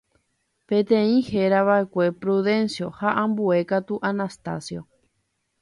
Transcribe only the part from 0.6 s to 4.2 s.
Peteĩ herava'ekue Prudencio ha ambue katu